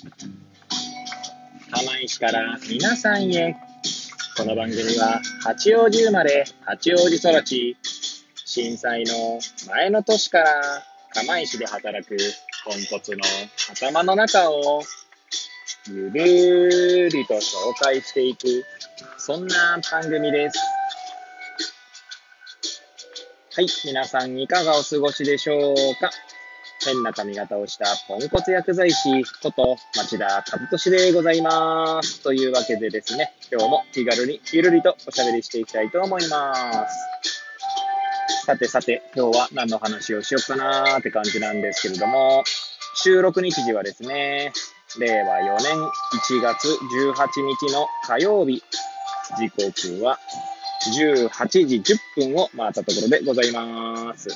[0.00, 3.54] 釜石から皆さんへ。
[4.34, 7.76] この番組は八王子生まれ、八王子育ち、
[8.46, 10.62] 震災の前の年から
[11.12, 12.16] 釜石で働く
[12.64, 13.18] ポンコツの
[13.74, 14.82] 頭の中を
[15.86, 18.64] ゆるりと紹介していく、
[19.18, 20.58] そんな番組です。
[23.54, 26.10] はい、皆さんいかがお過ごしでしょうか？
[26.84, 32.22] 変な髪型をしたポンコツ薬剤師こと町田和俊でございます。
[32.22, 36.54] というわけでですね、今日も気軽にゆるりとおしゃべりしていきたいと思いま
[36.88, 38.46] す。
[38.46, 42.42] さてさて、今日は何の話をしようかなーって感じなんですけれども、
[42.94, 44.52] 収録日時はですね、
[44.98, 47.14] 令和4年1月18
[47.68, 48.62] 日の火曜日、
[49.36, 50.18] 時刻は
[50.96, 51.76] 18時
[52.16, 54.28] 10分を回ったところでございます。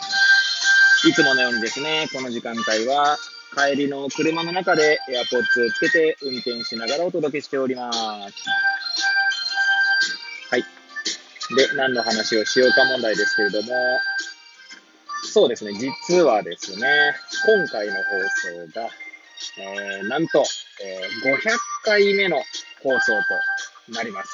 [1.06, 3.18] いつものようにですね、この時間帯は
[3.54, 7.98] 帰りの車の中で AirPods をつけて運転しながらお届けしております。
[7.98, 8.30] は
[10.56, 10.64] い。
[11.54, 13.68] で、何の話をしようか問題ですけれども、
[15.24, 15.90] そうですね、実
[16.22, 18.00] はですね、今回の放
[18.72, 18.88] 送が、
[19.58, 20.42] えー、なんと、
[20.82, 22.38] えー、500回目の
[22.82, 23.12] 放送
[23.88, 24.30] となります。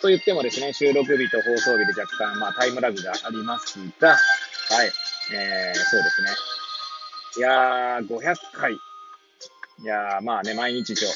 [0.00, 4.16] と言ってもですね、収録日と放送日で若干、まあ、タイムラグがありますが、は
[4.84, 4.92] い。
[5.32, 6.28] えー、そうですね。
[7.38, 8.72] いやー、500回。
[8.72, 8.76] い
[9.84, 11.06] やー、まあね、毎日と、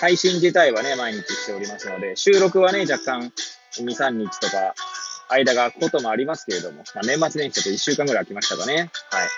[0.00, 3.32] 配信自体はね、毎日しておりますので、収録はね、若干、
[3.78, 4.74] 2、3日とか、
[5.28, 8.90] 間が空くこともありますけれども、まあ、年末年始ちょっと1週間ぐらい空きましたかね。
[9.10, 9.28] はい。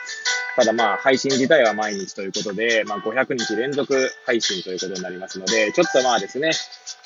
[0.57, 6.51] ただまあ、配信自体は毎日ということで、まあ、500日連続配信ということになりますので、ちょっとまあですね、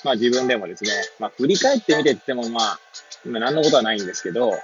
[0.05, 2.49] まあ自分でもですね、まあ振り返ってみてって言っても
[3.25, 4.61] まあ、今何のことはないんですけど、はい。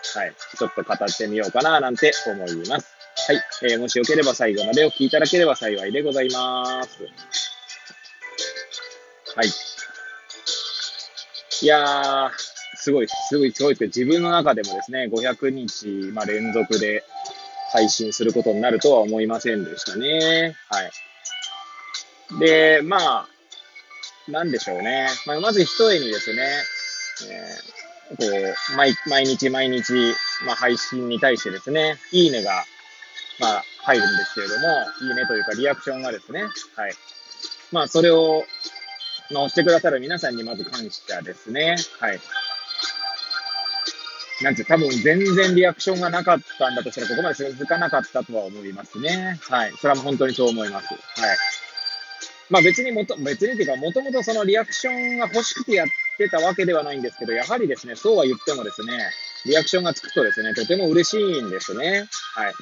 [0.58, 2.96] ちょっと語ってみようかななんて思います。
[3.28, 3.42] はい。
[3.62, 7.02] えー、もしよければ最後までお聞きいただければ幸いでございます。
[9.34, 9.48] はい。
[11.62, 12.30] いやー、
[12.76, 17.04] すごい、すごい、すごいって自分の中でもですね、500日、まあ、連続で
[17.72, 20.54] 配信することになるとは思いませんでしたね。
[20.70, 22.38] はい。
[22.38, 23.28] で、まあ、
[24.28, 25.08] なんでしょうね。
[25.26, 26.42] まあ、まず一重にですね、
[27.30, 29.92] えー、こう、毎、毎日毎日、
[30.44, 32.64] まあ、配信に対してですね、いいねが、
[33.40, 34.68] まあ、入るんですけれども、
[35.08, 36.94] いいねというかリアクションがですね、はい。
[37.72, 38.44] まあ、それを、
[39.30, 41.76] まあ、押してくださる皆さんにまず感謝ですね。
[42.00, 42.20] はい。
[44.42, 49.40] なんて、多分全然リアクションがなかったんだとしたら、ここまで続かなかったとは思いますね。
[49.48, 49.72] はい。
[49.80, 50.86] それは本当にそう思います。
[50.86, 51.36] はい。
[52.50, 58.92] まあ別にもと、別にっていうか、もともとそのリアクションが欲しくてやってたわけではないんですけど、やはりですね、そうは言ってもですね、
[59.46, 62.08] リアクションがつくとですね、とても嬉しいんですね。
[62.34, 62.54] はい。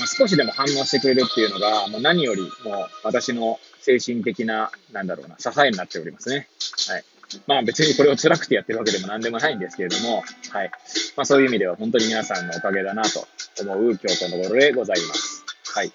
[0.00, 6.48] まあ、少しでも反応してくれるっていうのが、もう何よりも私の精神的な、なんだろうな、支えになっておりますね。
[6.88, 7.04] はい。
[7.46, 10.70] まあ別にこれを辛くてやってるわけでも何でもないんですけれども、はい。
[11.16, 13.26] まあそういう意味では本当に皆さんのおかげだなと
[13.60, 15.44] 思う今日このところでございます。
[15.74, 15.92] はい。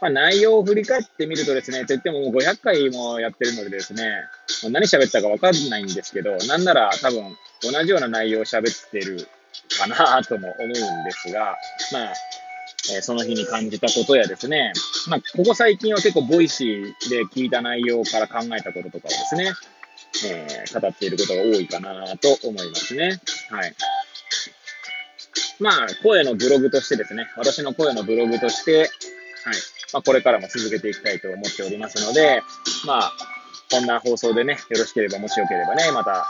[0.00, 4.10] まあ内容を振り返ってみるとですね、といってももう500回もやってるのでですね、
[4.62, 9.28] もう何喋ったかわかんないんですけど、なんなら多分同じような内容を喋ってる
[9.78, 10.72] かなとも思うん
[11.04, 11.56] ですが、
[11.92, 12.12] まあ、
[12.94, 14.72] えー、その日に感じたことやですね、
[15.08, 19.52] まあ、ここ最近は結構 Voicy で聞いた内容から考えたこととかをですね、
[20.26, 23.20] えー、語っていることが多いかなと思いますね。
[23.50, 23.74] はい。
[25.60, 28.88] まあ、声のブログとしてですね、私の声のブログとして、はい。
[29.92, 32.42] まあ、これからも続けていきたいと思っておりますので、
[32.86, 33.12] まあ、
[33.70, 36.28] こんな放送でね、よろしければ、もしよければね、また、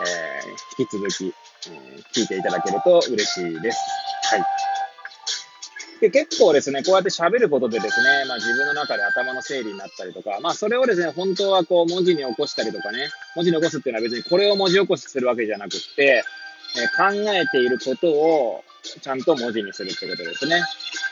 [0.00, 1.34] えー、引き続き、
[1.70, 3.78] えー、聞いていただけると嬉しいです。
[4.30, 4.44] はい。
[6.02, 16.24] で、結構ですね、こうやって喋ることでですね、まあ自分の中で頭の整理になったりとか、まあそれをですね、本当はこう文字に起こしたりとかね、文字に起こすっていうのは別にこれを文字起こしするわけじゃなくって、
[16.76, 20.60] えー、考えていることをちゃんと文字にするってことですね。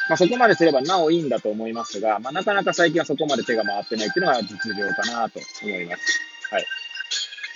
[0.08, 6.02] まあそこまですればなおいいんだと思いますが、まあなかなか最近はそこまで手が回ってないっていうのが実情かなと思います。
[6.50, 6.66] はい。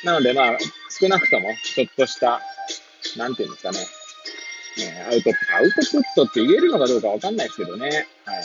[0.04, 0.58] なのでまあ、
[1.00, 2.40] 少なくともちょっとした、
[3.16, 3.78] なんていうんですかね、
[4.76, 8.06] ね、アウト、アウトプットって言えるのかどうかわかんないですけどね。
[8.24, 8.44] はい。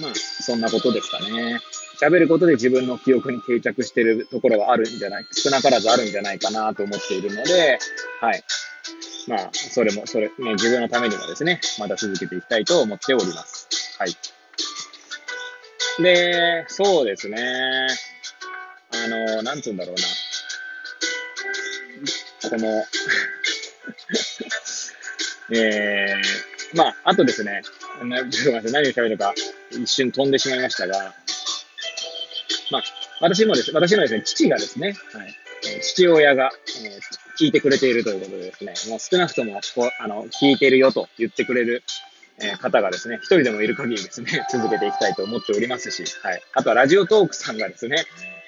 [0.00, 1.58] まあ、そんなことですかね。
[2.00, 7.78] 喋ることで自分の記憶に定着してるところはあるんじゃない、少なからずあるんじゃないかなと思っているので、
[8.20, 8.42] はい。
[9.30, 13.68] まあ、それも、それ、ね、自分のためにもですね、また続けていきたいと思っております。
[13.96, 14.16] はい。
[16.02, 17.86] で、そうですね。
[18.92, 20.02] あの、なんつうんだろうな。
[22.50, 22.84] この
[25.56, 27.62] えー、まあ、あとですね、
[28.02, 29.32] なちょっと待って、何を喋るか。
[29.70, 31.14] 一瞬飛んでしまいましたが、
[32.72, 32.82] まあ、
[33.20, 35.36] 私もです、私のですね、父がですね、はい、
[35.80, 36.50] 父親が、
[36.84, 41.82] えー、聞いてくれているということでですね、もう少なくとも、こあの、聞いてるよと言ってくれる、
[42.40, 46.42] えー、方がですね、一人でもいる限りですね、 続けていきたいと思っておりますし、はい。
[46.54, 48.04] あとはラジオトークさんがですね、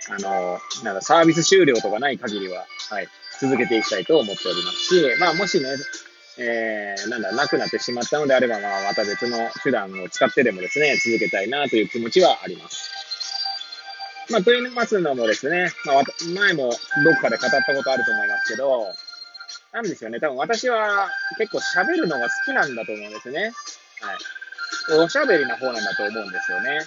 [0.09, 3.09] あの、なんかサービス終了とかない限りは、はい、
[3.41, 5.69] 続けていきたいと思っておりますし、まあもしね、
[6.39, 13.02] えー、なんだ、なくなってしまったのであれば、まあまた別の手段を使ってでもですね、続けたいなという気持ちはあります。
[14.33, 16.03] まあ、と言いますのもですね、まあ、
[16.35, 16.71] 前も
[17.05, 18.87] どっかで語ったことあると思いますけど、
[19.73, 23.53] なんですよね、多分私は結構喋るのが好きなんだと思うんですね。
[24.01, 25.01] はい。
[25.05, 26.81] おしゃべりな方なんだと思うんですよね。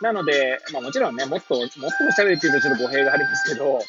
[0.00, 3.80] なので、まあもちろんね、もっと、もっとおしゃべりっていうとちょっと語弊がありますけど、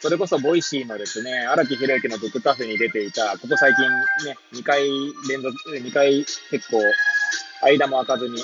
[0.00, 3.88] それこそ Voicy のですね、荒木博行のブックカフェに出ていた、ここ最近
[4.24, 4.82] ね、2回
[5.28, 6.82] 連続、2回結構、
[7.62, 8.42] 間も開かずに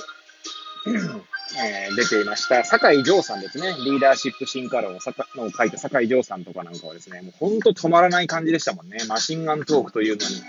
[1.56, 3.75] えー、出ていました、酒井穣さんですね。
[3.85, 8.99] リーダーシップ進化論をを書いた酒井穣さんとかなんかはですね、もうほんと止まらない感じでしたもんね。
[9.09, 10.43] マシンガントークというのに、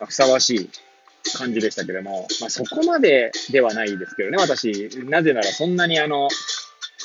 [0.00, 0.70] ま、ふさわしい
[1.36, 4.90] 感じでしたけども、まあ、そこまでではないですけどね、私。
[5.04, 6.28] なぜならそんなにあの、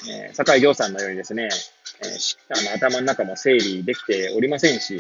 [0.10, 1.50] えー、酒井城さんのようにですね、
[2.02, 5.00] えー、あの頭の中も整理できておりませんし、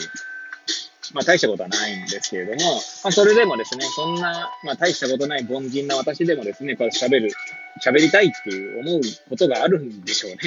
[1.14, 7.32] まあ大したことはないんですけれども、まあそれでもですね、そんな、まあ大したことない凡人な私でもですね、これ喋る、
[7.80, 10.38] 喋りたいっていう思うことがあるんでしょうね。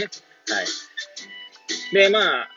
[0.49, 0.67] はい。
[1.93, 2.49] で、まあ、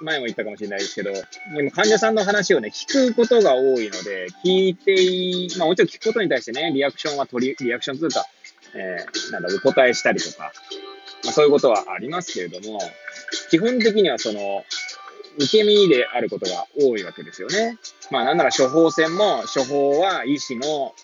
[0.00, 8.24] 前も言ったかもしれないですけど、でも患者さんの話をね、聞くことが多いので、聞いていいまあもちろん聞くことに対してね、リアクションは取り、リアクションというか、
[8.74, 10.52] えー、なんだ、お答えしたりとか、
[11.24, 12.80] まあそういうことはありますけれども、
[13.50, 14.64] 基本的にはその、
[15.36, 17.78] 受け身であることが多いわけですよね。
[18.10, 20.94] まあなんなら処方箋も、処方は医師の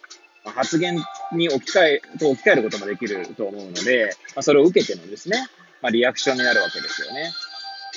[0.44, 0.96] 発言
[1.32, 5.48] に置き換え、と置き換えることもできると思うので、まあ、それを受けてのですね、
[5.82, 7.32] まあ、リアクションになるわけですよね。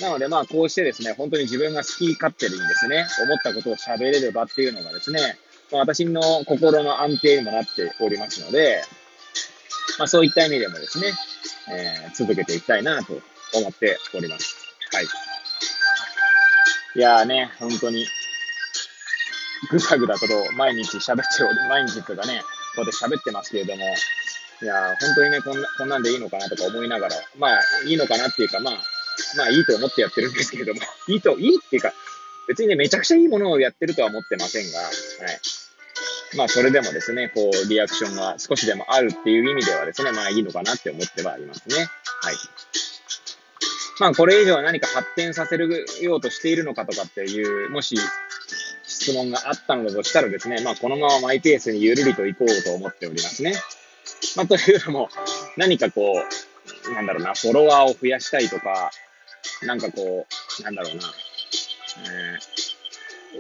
[0.01, 5.38] なので、まあ、こうしてですね、本当に自分が好き勝手にですね、思ったことを喋れる場っていうのがですね、
[5.72, 8.81] まあ、私の心の安定にもなっておりますので、
[10.00, 11.13] まあ、そういった意味でもですね、
[11.72, 13.22] えー、続けていきたいなと
[13.54, 14.56] 思っております。
[14.92, 15.06] はい。
[16.95, 18.06] いやーね、本当に、
[19.69, 20.27] ぐだぐだと
[20.57, 22.42] 毎日喋っており、毎日とかね、
[22.75, 23.83] こうやって喋ってますけれども、
[24.62, 28.74] いや、本当にね、こんな、こんなんでいいのかなとか思いながら、まあ、いいのかなっていうか、まあ、
[29.38, 31.94] まあ、いいと思ってやってるんですけれども、 いいと、いいっていうか、
[32.48, 34.92] 別にね、めちゃくちゃいいものをやってるとは思ってませんが、はい。
[36.36, 41.89] まあ、それでもですね、こう、リアクションが少しでもあるっていう意味ではですね、まあ、いいのかなって思ってはありますね。
[42.21, 42.36] はい。
[44.00, 47.95] まあ、これ以上何か発展させるようとしているのかとかっていう、もし
[48.83, 53.53] 質問があったのだとしたらですね、まあ、このままマイペースにゆるりといこうと思っておりますね。
[54.35, 55.09] まあ、というのも、
[55.57, 56.21] 何かこ
[56.89, 58.91] う、なんだろうな、フォロワーを増やしたいとか、
[59.63, 60.27] なんかこ
[60.59, 61.13] う、なんだろうな、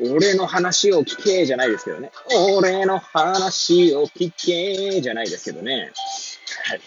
[0.01, 2.11] えー、俺の話を聞けじゃないですけどね。
[2.57, 5.91] 俺の話を聞けじゃないですけどね。
[6.65, 6.81] はい。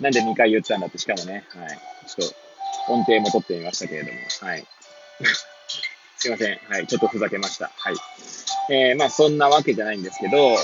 [0.00, 1.78] なんで2回言ったんだって、しかもね、はい。
[2.06, 4.64] ちょっと、音程も取ってみましたけれども、はい。
[6.24, 6.58] すいません。
[6.70, 6.86] はい。
[6.86, 7.70] ちょっとふざけました。
[7.76, 7.94] はい。
[8.70, 10.54] えー、まあ、そんなわけじゃないんですけど、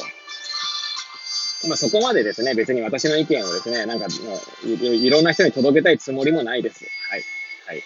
[1.69, 4.07] まあ、そこまでですね、別に私の意見をですね、なんか
[4.65, 6.87] い、いろんな人に届けたいつもりもないです。
[7.11, 7.23] はい。
[7.67, 7.85] はい。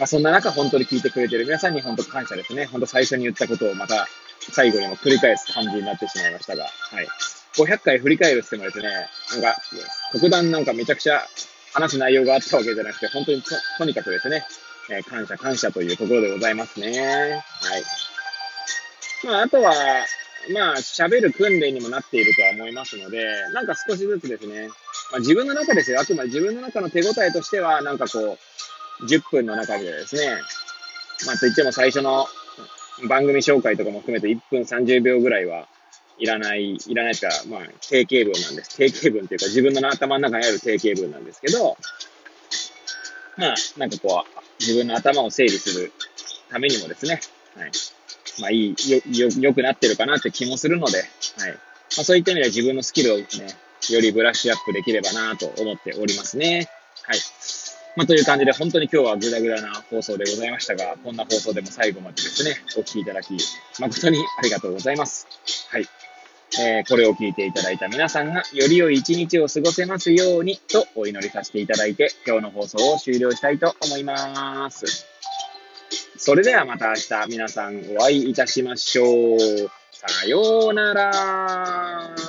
[0.00, 2.64] まあ、そんな中、本当に聞いてくれてる皆さんに本当感謝ですね。
[2.64, 4.08] 本当最初に言ったことをまた
[4.40, 7.06] 最後にも繰り返す感じになってしまいましたが、はい。
[7.56, 9.62] 500回振り返るって言ってもですね、なんか、
[10.10, 11.24] 特段なんかめちゃくちゃ
[11.72, 14.42] 話す内容があったわけじゃなくて、本当にととにかくですね、
[14.90, 16.98] えー、感謝感謝というところでございますね。
[17.00, 17.82] はい。
[19.24, 19.72] まあ、あとは、
[20.52, 24.68] まあ、喋る訓練にもなっているとは思いますので、なんか少しずつですね、
[25.12, 26.00] まあ、自分の中ですよ。
[26.00, 28.38] あくまで自分の中の手応えとしては、なんかこ
[29.00, 30.36] う、10分の中でですね、
[31.26, 32.26] まあ、といっても最初の
[33.08, 35.68] 番組紹介とかも含めて1分30秒ぐらいは
[36.18, 38.76] いらない、いらないというか、まあ、定型文なんです。
[38.76, 41.76] 定型文っていうか、自分の頭の中にある定型文なんですけど、
[43.36, 45.92] まあ、なんかこう、自分の頭を整理する
[46.50, 47.20] ためにもですね、
[47.56, 47.70] はい。
[48.40, 51.06] まあ、いい、よ、よ、良くなってるかなって気もするので、はい。
[51.50, 51.56] ま
[52.00, 53.24] あ、そういった意味では自分のスキルをね、
[53.90, 56.68] よりブラッシュアップできればなと思っておりますね。
[57.02, 57.18] はい。
[57.96, 63.36] まあ、という感じで、本当に今日はグダグダな放送でございましたが、こんな放送でも最後までですね、お聴きいただき、
[63.78, 65.26] 誠にありがとうございます。
[65.70, 66.01] はい。
[66.60, 75.06] えー、これを聞いていただいた皆さんが、より良い一日を過ごせますように、とお祈りさせていただいて、今日の放送を終了したいと思います。
[76.16, 79.38] それではまた明日皆さんお会いいたしましょう。
[79.90, 82.21] さようなら。